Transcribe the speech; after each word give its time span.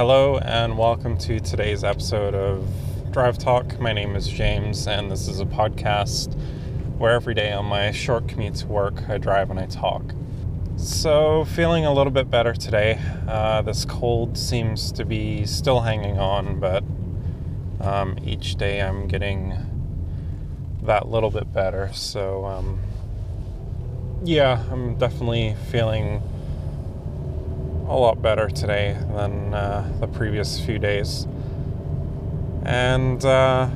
Hello, 0.00 0.38
and 0.38 0.78
welcome 0.78 1.18
to 1.18 1.40
today's 1.40 1.84
episode 1.84 2.34
of 2.34 2.66
Drive 3.10 3.36
Talk. 3.36 3.78
My 3.78 3.92
name 3.92 4.16
is 4.16 4.26
James, 4.26 4.86
and 4.86 5.10
this 5.10 5.28
is 5.28 5.40
a 5.40 5.44
podcast 5.44 6.34
where 6.96 7.12
every 7.12 7.34
day 7.34 7.52
on 7.52 7.66
my 7.66 7.90
short 7.90 8.26
commute 8.26 8.54
to 8.54 8.66
work, 8.66 9.10
I 9.10 9.18
drive 9.18 9.50
and 9.50 9.60
I 9.60 9.66
talk. 9.66 10.14
So, 10.76 11.44
feeling 11.44 11.84
a 11.84 11.92
little 11.92 12.12
bit 12.12 12.30
better 12.30 12.54
today. 12.54 12.98
Uh, 13.28 13.60
this 13.60 13.84
cold 13.84 14.38
seems 14.38 14.90
to 14.92 15.04
be 15.04 15.44
still 15.44 15.80
hanging 15.80 16.18
on, 16.18 16.58
but 16.60 16.82
um, 17.82 18.16
each 18.24 18.54
day 18.54 18.80
I'm 18.80 19.06
getting 19.06 19.54
that 20.82 21.10
little 21.10 21.30
bit 21.30 21.52
better. 21.52 21.90
So, 21.92 22.46
um, 22.46 22.78
yeah, 24.24 24.64
I'm 24.70 24.96
definitely 24.96 25.56
feeling 25.70 26.22
a 27.90 27.96
lot 27.96 28.22
better 28.22 28.48
today 28.48 28.96
than 29.14 29.52
uh, 29.52 29.92
the 29.98 30.06
previous 30.06 30.60
few 30.64 30.78
days. 30.78 31.26
And 32.64 33.22
uh, 33.24 33.68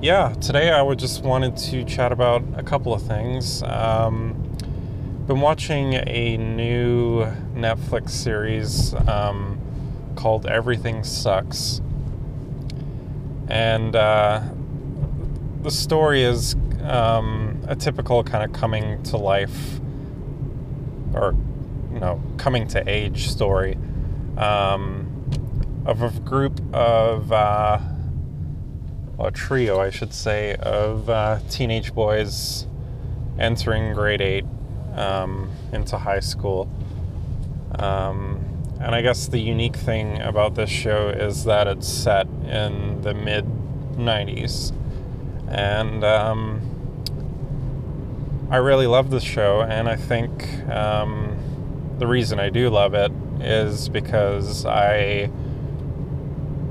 yeah, 0.00 0.32
today 0.40 0.70
I 0.70 0.80
would 0.80 0.98
just 0.98 1.22
wanted 1.22 1.54
to 1.58 1.84
chat 1.84 2.12
about 2.12 2.42
a 2.56 2.62
couple 2.62 2.94
of 2.94 3.02
things. 3.02 3.62
Um, 3.62 4.42
been 5.26 5.42
watching 5.42 5.92
a 5.94 6.38
new 6.38 7.26
Netflix 7.54 8.10
series 8.10 8.94
um, 9.06 9.60
called 10.14 10.46
Everything 10.46 11.04
Sucks, 11.04 11.82
and 13.48 13.94
uh, 13.94 14.40
the 15.60 15.70
story 15.70 16.22
is 16.22 16.56
um, 16.84 17.60
a 17.68 17.76
typical 17.76 18.24
kind 18.24 18.44
of 18.44 18.58
coming 18.58 19.02
to 19.02 19.18
life 19.18 19.78
or 21.12 21.34
you 21.96 22.00
know 22.00 22.20
coming 22.36 22.68
to 22.68 22.86
age 22.86 23.26
story 23.30 23.78
um, 24.36 25.10
of 25.86 26.02
a 26.02 26.10
group 26.20 26.60
of 26.74 27.32
uh, 27.32 27.78
a 29.18 29.30
trio, 29.30 29.80
I 29.80 29.88
should 29.88 30.12
say, 30.12 30.56
of 30.56 31.08
uh, 31.08 31.38
teenage 31.48 31.94
boys 31.94 32.66
entering 33.38 33.94
grade 33.94 34.20
eight 34.20 34.44
um, 34.94 35.50
into 35.72 35.96
high 35.96 36.20
school. 36.20 36.68
Um, 37.78 38.44
and 38.78 38.94
I 38.94 39.00
guess 39.00 39.28
the 39.28 39.38
unique 39.38 39.76
thing 39.76 40.20
about 40.20 40.54
this 40.54 40.68
show 40.68 41.08
is 41.08 41.44
that 41.44 41.66
it's 41.66 41.88
set 41.88 42.26
in 42.26 43.00
the 43.00 43.14
mid 43.14 43.46
90s. 43.96 44.74
And 45.48 46.04
um, 46.04 46.60
I 48.50 48.56
really 48.56 48.86
love 48.86 49.08
this 49.08 49.24
show, 49.24 49.62
and 49.62 49.88
I 49.88 49.96
think 49.96 50.68
um, 50.68 51.35
the 51.98 52.06
reason 52.06 52.38
I 52.38 52.50
do 52.50 52.68
love 52.68 52.94
it 52.94 53.12
is 53.40 53.88
because 53.88 54.66
I 54.66 55.30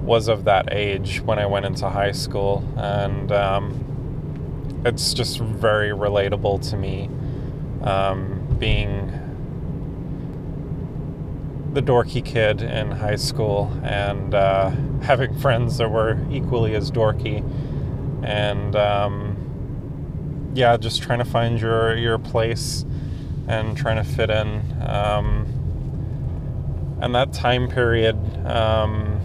was 0.02 0.28
of 0.28 0.44
that 0.44 0.72
age 0.72 1.22
when 1.22 1.40
I 1.40 1.48
went 1.48 1.66
into 1.66 1.90
high 1.90 2.12
school, 2.12 2.64
and 2.78 3.32
um, 3.32 4.82
it's 4.86 5.14
just 5.14 5.40
very 5.40 5.90
relatable 5.90 6.70
to 6.70 6.78
me 6.78 7.10
um, 7.82 8.56
being 8.60 9.22
the 11.74 11.82
dorky 11.82 12.24
kid 12.24 12.62
in 12.62 12.92
high 12.92 13.16
school 13.16 13.72
and 13.84 14.34
uh, 14.34 14.70
having 15.02 15.38
friends 15.40 15.78
that 15.78 15.90
were 15.90 16.20
equally 16.32 16.76
as 16.76 16.92
dorky, 16.92 17.44
and 18.24 18.76
um, 18.76 20.52
yeah, 20.54 20.78
just 20.78 21.02
trying 21.02 21.20
to 21.20 21.26
find 21.26 21.60
your 21.60 21.96
your 21.98 22.20
place 22.20 22.86
and 23.48 23.78
trying 23.78 23.98
to 23.98 24.04
fit 24.04 24.30
in. 24.30 24.62
Um, 24.82 25.48
and 27.02 27.14
that 27.14 27.34
time 27.34 27.68
period, 27.68 28.16
um, 28.46 29.20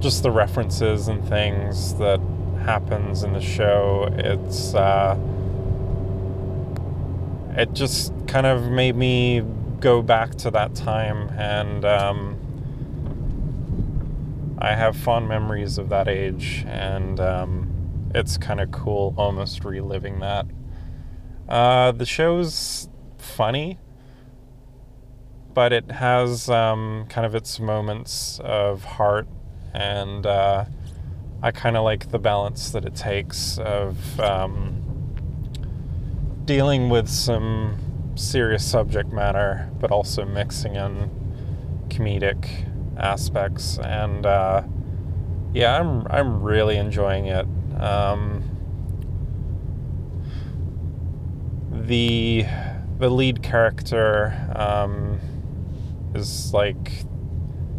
just 0.00 0.22
the 0.22 0.30
references 0.30 1.08
and 1.08 1.26
things 1.28 1.94
that 1.94 2.20
happens 2.64 3.22
in 3.22 3.32
the 3.32 3.40
show, 3.40 4.08
it's 4.12 4.74
uh, 4.74 5.16
it 7.56 7.72
just 7.74 8.12
kind 8.26 8.46
of 8.46 8.70
made 8.70 8.96
me 8.96 9.42
go 9.80 10.00
back 10.00 10.34
to 10.36 10.50
that 10.50 10.74
time 10.74 11.28
and 11.38 11.84
um, 11.84 12.38
I 14.58 14.74
have 14.74 14.96
fond 14.96 15.28
memories 15.28 15.76
of 15.76 15.88
that 15.88 16.08
age 16.08 16.64
and 16.66 17.18
um, 17.20 18.10
it's 18.14 18.38
kind 18.38 18.60
of 18.60 18.70
cool 18.70 19.12
almost 19.16 19.64
reliving 19.64 20.20
that. 20.20 20.46
Uh, 21.48 21.92
the 21.92 22.06
show's 22.06 22.88
funny, 23.18 23.78
but 25.54 25.72
it 25.72 25.90
has 25.90 26.48
um, 26.48 27.06
kind 27.08 27.26
of 27.26 27.34
its 27.34 27.60
moments 27.60 28.40
of 28.42 28.84
heart, 28.84 29.28
and 29.74 30.24
uh, 30.26 30.64
I 31.42 31.50
kind 31.50 31.76
of 31.76 31.84
like 31.84 32.10
the 32.10 32.18
balance 32.18 32.70
that 32.70 32.84
it 32.84 32.94
takes 32.94 33.58
of 33.58 34.20
um, 34.20 34.82
dealing 36.44 36.88
with 36.88 37.08
some 37.08 37.78
serious 38.14 38.64
subject 38.64 39.12
matter, 39.12 39.68
but 39.80 39.90
also 39.90 40.24
mixing 40.24 40.76
in 40.76 41.10
comedic 41.88 42.68
aspects. 42.96 43.78
And 43.78 44.24
uh, 44.24 44.62
yeah, 45.52 45.78
I'm 45.78 46.06
I'm 46.08 46.42
really 46.42 46.76
enjoying 46.76 47.26
it. 47.26 47.46
Um, 47.78 48.41
the 51.86 52.46
the 52.98 53.10
lead 53.10 53.42
character 53.42 54.32
um, 54.54 55.18
is 56.14 56.54
like 56.54 57.04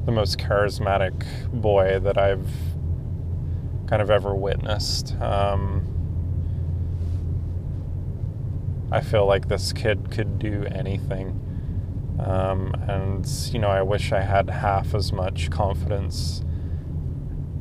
the 0.06 0.12
most 0.12 0.38
charismatic 0.38 1.24
boy 1.54 2.00
that 2.00 2.18
I've 2.18 2.50
kind 3.88 4.02
of 4.02 4.10
ever 4.10 4.36
witnessed. 4.36 5.16
Um, 5.22 5.88
I 8.92 9.02
feel 9.02 9.26
like 9.26 9.48
this 9.48 9.72
kid 9.72 10.12
could 10.12 10.40
do 10.40 10.66
anything. 10.66 11.40
Um, 12.20 12.74
and, 12.88 13.26
you 13.52 13.60
know, 13.60 13.70
I 13.70 13.82
wish 13.82 14.12
I 14.12 14.22
had 14.22 14.50
half 14.50 14.94
as 14.94 15.12
much 15.12 15.50
confidence 15.50 16.44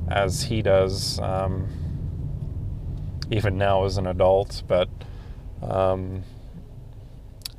as 0.08 0.42
he 0.42 0.60
does, 0.62 1.18
um, 1.20 1.68
even 3.30 3.56
now 3.56 3.84
as 3.84 3.96
an 3.96 4.06
adult. 4.06 4.62
But 4.66 4.90
um, 5.62 6.24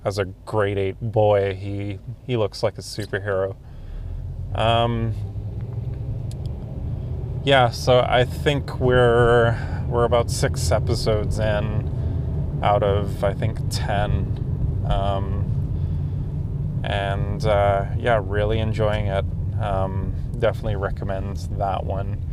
as 0.06 0.18
a 0.18 0.26
grade 0.26 0.78
eight 0.78 1.00
boy, 1.02 1.56
he 1.56 2.00
he 2.26 2.38
looks 2.38 2.64
like 2.64 2.78
a 2.78 2.82
superhero. 2.82 3.56
Um, 4.54 5.14
yeah, 7.44 7.70
so 7.70 8.06
I 8.08 8.26
think 8.26 8.80
we're 8.80 9.58
we're 9.88 10.06
about 10.06 10.30
six 10.30 10.72
episodes 10.72 11.40
in 11.40 12.60
out 12.62 12.84
of 12.84 13.24
I 13.24 13.34
think 13.34 13.60
ten, 13.70 14.86
um, 14.90 16.82
and 16.84 17.46
uh, 17.46 17.86
yeah, 17.98 18.22
really 18.24 18.60
enjoying 18.60 19.08
it. 19.08 19.26
Um, 19.62 20.14
definitely 20.40 20.76
recommend 20.76 21.38
that 21.58 21.86
one. 21.86 22.24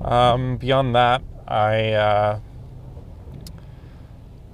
Um, 0.00 0.56
beyond 0.58 0.94
that, 0.94 1.22
I. 1.48 1.92
Uh, 1.92 2.40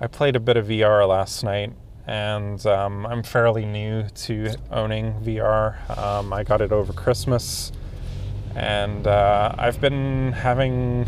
I 0.03 0.07
played 0.07 0.35
a 0.35 0.41
bit 0.41 0.57
of 0.57 0.69
VR 0.69 1.07
last 1.07 1.45
night, 1.45 1.75
and 2.07 2.65
um, 2.65 3.05
I'm 3.05 3.23
fairly 3.23 3.67
new 3.67 4.09
to 4.09 4.55
owning 4.71 5.13
VR. 5.21 5.99
Um, 5.99 6.33
I 6.33 6.43
got 6.43 6.63
it 6.63 6.73
over 6.73 6.95
Christmas, 6.95 7.71
and 8.55 9.07
uh, 9.07 9.55
I've 9.59 9.79
been 9.79 10.33
having 10.33 11.07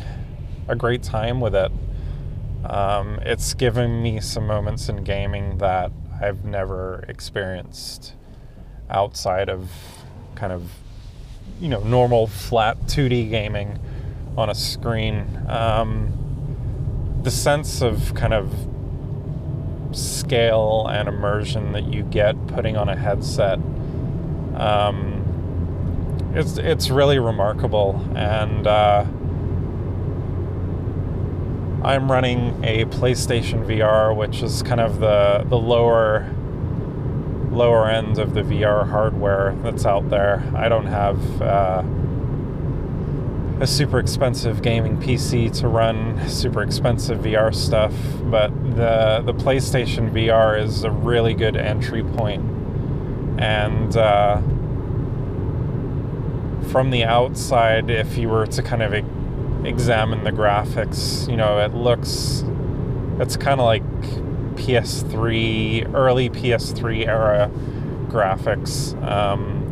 a 0.69 0.76
great 0.76 1.03
time 1.03 1.41
with 1.41 1.54
it. 1.54 1.72
Um, 2.66 3.19
it's 3.22 3.54
given 3.54 4.03
me 4.03 4.20
some 4.20 4.47
moments 4.47 4.91
in 4.91 5.04
gaming 5.04 5.56
that 5.56 5.91
I've 6.20 6.44
never 6.44 7.06
experienced 7.09 8.12
outside 8.91 9.48
of 9.48 9.70
kind 10.34 10.53
of, 10.53 10.71
you 11.59 11.71
know, 11.71 11.83
normal 11.83 12.27
flat 12.27 12.77
2D 12.89 13.30
gaming 13.30 13.78
on 14.36 14.50
a 14.50 14.54
screen. 14.54 15.47
Um, 15.48 16.18
the 17.22 17.30
sense 17.30 17.80
of 17.80 18.15
kind 18.15 18.34
of 18.34 18.53
scale 19.97 20.86
and 20.91 21.09
immersion 21.09 21.72
that 21.72 21.92
you 21.92 22.03
get 22.03 22.47
putting 22.48 22.77
on 22.77 22.89
a 22.89 22.97
headset. 22.97 23.59
Um, 24.54 26.30
it's 26.34 26.59
it's 26.59 26.91
really 26.91 27.18
remarkable, 27.18 28.04
and 28.15 28.66
uh, 28.66 29.04
I'm 31.84 32.10
running 32.10 32.65
a 32.65 32.84
PlayStation 32.86 33.66
VR, 33.66 34.16
which 34.16 34.42
is 34.42 34.62
kind 34.62 34.80
of 34.80 35.00
the 35.00 35.44
the 35.48 35.59
lower 35.59 36.33
lower 37.50 37.89
end 37.89 38.18
of 38.18 38.34
the 38.34 38.42
VR 38.42 38.89
hardware 38.89 39.54
that's 39.62 39.84
out 39.84 40.09
there. 40.09 40.42
I 40.54 40.68
don't 40.68 40.86
have. 40.86 41.42
Uh, 41.42 41.83
a 43.62 43.66
super 43.66 44.00
expensive 44.00 44.60
gaming 44.60 44.98
PC 44.98 45.56
to 45.60 45.68
run 45.68 46.28
super 46.28 46.64
expensive 46.64 47.20
VR 47.20 47.54
stuff, 47.54 47.94
but 48.24 48.48
the 48.74 49.22
the 49.24 49.32
PlayStation 49.32 50.10
VR 50.10 50.60
is 50.60 50.82
a 50.82 50.91
really 50.91 51.32
good 51.32 51.56
entry 51.56 52.03
point, 52.03 52.42
and 53.41 53.97
uh, 53.97 54.38
from 56.72 56.91
the 56.91 57.04
outside, 57.04 57.88
if 57.88 58.18
you 58.18 58.28
were 58.28 58.47
to 58.48 58.62
kind 58.64 58.82
of 58.82 58.94
e- 58.94 59.68
examine 59.68 60.24
the 60.24 60.32
graphics, 60.32 61.30
you 61.30 61.36
know, 61.36 61.60
it 61.60 61.72
looks, 61.72 62.42
it's 63.20 63.36
kind 63.36 63.60
of 63.60 63.66
like 63.66 63.84
PS3, 64.56 65.94
early 65.94 66.30
PS3 66.30 67.06
era 67.06 67.48
graphics. 68.08 69.00
Um, 69.06 69.62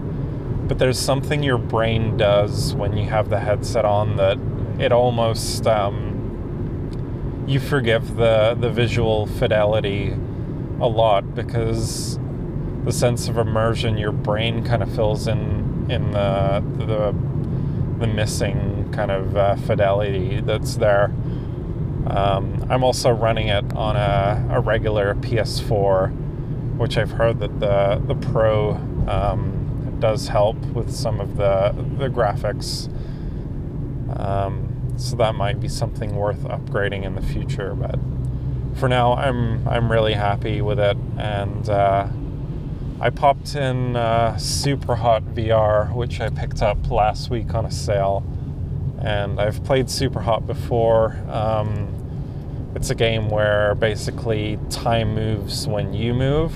but 0.71 0.79
there's 0.79 1.01
something 1.01 1.43
your 1.43 1.59
brain 1.59 2.17
does 2.17 2.75
when 2.77 2.97
you 2.97 3.05
have 3.05 3.29
the 3.29 3.41
headset 3.41 3.85
on 3.85 4.15
that 4.15 4.39
it 4.79 4.93
almost 4.93 5.67
um, 5.67 7.45
you 7.49 7.59
forgive 7.59 8.15
the 8.15 8.57
the 8.61 8.71
visual 8.71 9.27
fidelity 9.27 10.17
a 10.81 10.87
lot 10.87 11.35
because 11.35 12.21
the 12.85 12.93
sense 12.93 13.27
of 13.27 13.37
immersion 13.37 13.99
your 13.99 14.13
brain 14.13 14.65
kind 14.65 14.81
of 14.81 14.95
fills 14.95 15.27
in 15.27 15.91
in 15.91 16.13
the 16.13 16.63
the, 16.79 17.13
the 17.99 18.07
missing 18.07 18.89
kind 18.93 19.11
of 19.11 19.37
uh, 19.37 19.57
fidelity 19.57 20.41
that's 20.41 20.77
there. 20.77 21.07
Um, 22.07 22.65
I'm 22.71 22.85
also 22.85 23.11
running 23.11 23.49
it 23.49 23.75
on 23.75 23.97
a, 23.97 24.55
a, 24.55 24.61
regular 24.61 25.17
PS4, 25.17 26.77
which 26.77 26.97
I've 26.97 27.11
heard 27.11 27.41
that 27.41 27.59
the 27.59 28.01
the 28.07 28.15
Pro 28.15 28.75
um, 29.09 29.60
does 30.01 30.29
help 30.29 30.57
with 30.75 30.95
some 30.95 31.21
of 31.21 31.37
the 31.37 31.75
the 31.99 32.09
graphics. 32.09 32.89
Um, 34.19 34.95
so 34.97 35.17
that 35.17 35.35
might 35.35 35.61
be 35.61 35.69
something 35.69 36.15
worth 36.17 36.41
upgrading 36.41 37.05
in 37.05 37.15
the 37.15 37.23
future. 37.23 37.75
But 37.75 37.99
for 38.79 38.89
now, 38.89 39.15
I'm 39.15 39.67
I'm 39.69 39.91
really 39.91 40.15
happy 40.15 40.61
with 40.61 40.79
it, 40.79 40.97
and 41.17 41.69
uh, 41.69 42.09
I 43.01 43.11
popped 43.11 43.55
in 43.55 43.97
uh, 43.97 44.35
Superhot 44.37 45.35
VR, 45.35 45.95
which 45.95 46.21
I 46.21 46.29
picked 46.29 46.63
up 46.63 46.91
last 46.91 47.31
week 47.31 47.55
on 47.55 47.65
a 47.65 47.71
sale, 47.71 48.25
and 49.01 49.41
I've 49.41 49.65
played 49.65 49.87
Superhot 49.87 50.47
before. 50.47 51.17
Um, 51.29 51.97
it's 52.75 52.91
a 52.91 52.95
game 52.95 53.31
where 53.31 53.75
basically 53.75 54.59
time 54.69 55.15
moves 55.15 55.67
when 55.67 55.93
you 55.93 56.15
move, 56.15 56.53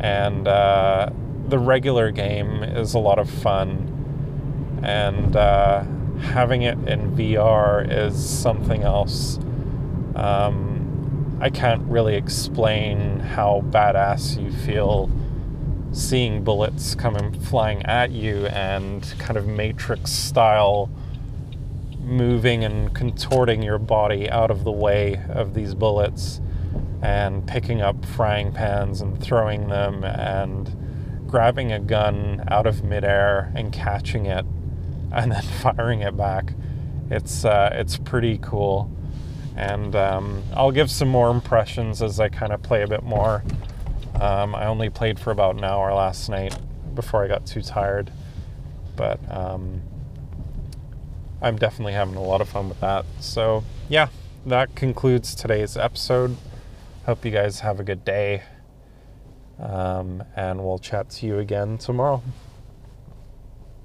and 0.00 0.48
uh, 0.48 1.10
the 1.48 1.58
regular 1.58 2.10
game 2.10 2.62
is 2.62 2.94
a 2.94 2.98
lot 2.98 3.18
of 3.18 3.28
fun, 3.28 4.80
and 4.82 5.36
uh, 5.36 5.84
having 6.20 6.62
it 6.62 6.78
in 6.88 7.14
VR 7.16 7.86
is 7.90 8.28
something 8.28 8.82
else. 8.82 9.38
Um, 10.16 11.38
I 11.40 11.50
can't 11.50 11.82
really 11.82 12.14
explain 12.14 13.20
how 13.20 13.64
badass 13.70 14.42
you 14.42 14.52
feel 14.64 15.10
seeing 15.92 16.42
bullets 16.42 16.94
coming 16.94 17.32
flying 17.40 17.82
at 17.84 18.10
you 18.10 18.46
and 18.46 19.14
kind 19.18 19.36
of 19.36 19.46
matrix 19.46 20.10
style 20.10 20.90
moving 22.00 22.64
and 22.64 22.94
contorting 22.94 23.62
your 23.62 23.78
body 23.78 24.28
out 24.28 24.50
of 24.50 24.64
the 24.64 24.72
way 24.72 25.22
of 25.28 25.54
these 25.54 25.74
bullets 25.74 26.40
and 27.02 27.46
picking 27.46 27.80
up 27.80 28.04
frying 28.04 28.52
pans 28.52 29.00
and 29.00 29.20
throwing 29.22 29.68
them 29.68 30.02
and 30.04 30.74
grabbing 31.34 31.72
a 31.72 31.80
gun 31.80 32.44
out 32.46 32.64
of 32.64 32.84
midair 32.84 33.50
and 33.56 33.72
catching 33.72 34.26
it 34.26 34.46
and 35.10 35.32
then 35.32 35.42
firing 35.62 36.00
it 36.00 36.16
back. 36.16 36.52
It's 37.10 37.44
uh, 37.44 37.70
it's 37.72 37.96
pretty 37.98 38.38
cool, 38.38 38.88
and 39.56 39.96
um, 39.96 40.44
I'll 40.54 40.70
give 40.70 40.92
some 40.92 41.08
more 41.08 41.32
impressions 41.32 42.02
as 42.02 42.20
I 42.20 42.28
kind 42.28 42.52
of 42.52 42.62
play 42.62 42.84
a 42.84 42.86
bit 42.86 43.02
more. 43.02 43.42
Um, 44.20 44.54
I 44.54 44.66
only 44.66 44.90
played 44.90 45.18
for 45.18 45.32
about 45.32 45.56
an 45.56 45.64
hour 45.64 45.92
last 45.92 46.28
night 46.28 46.56
before 46.94 47.24
I 47.24 47.26
got 47.26 47.44
too 47.44 47.62
tired, 47.62 48.12
but 48.94 49.18
um, 49.28 49.82
I'm 51.42 51.56
definitely 51.56 51.94
having 51.94 52.14
a 52.14 52.22
lot 52.22 52.42
of 52.42 52.48
fun 52.48 52.68
with 52.68 52.78
that. 52.78 53.06
So 53.18 53.64
yeah, 53.88 54.06
that 54.46 54.76
concludes 54.76 55.34
today's 55.34 55.76
episode. 55.76 56.36
Hope 57.06 57.24
you 57.24 57.32
guys 57.32 57.58
have 57.58 57.80
a 57.80 57.82
good 57.82 58.04
day, 58.04 58.44
um, 59.58 60.22
and 60.36 60.64
we'll 60.64 60.78
chat 60.78 61.10
to 61.10 61.26
you 61.26 61.38
again 61.38 61.78
tomorrow. 61.78 62.22